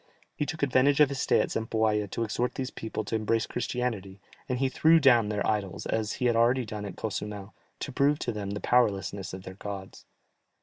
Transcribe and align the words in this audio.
He 0.35 0.47
took 0.47 0.63
advantage 0.63 0.99
of 0.99 1.09
his 1.09 1.19
stay 1.21 1.41
at 1.41 1.51
Zempoalla 1.51 2.07
to 2.09 2.23
exhort 2.23 2.55
these 2.55 2.71
people 2.71 3.03
to 3.05 3.15
embrace 3.15 3.45
Christianity, 3.45 4.19
and 4.49 4.57
he 4.57 4.67
threw 4.67 4.99
down 4.99 5.29
their 5.29 5.45
idols, 5.45 5.85
as 5.85 6.13
he 6.13 6.25
had 6.25 6.35
already 6.35 6.65
done 6.65 6.85
at 6.85 6.95
Cozumel, 6.97 7.53
to 7.81 7.91
prove 7.91 8.17
to 8.17 8.31
them 8.31 8.49
the 8.49 8.61
powerlessness 8.61 9.31
of 9.31 9.43
their 9.43 9.53
gods. 9.53 10.07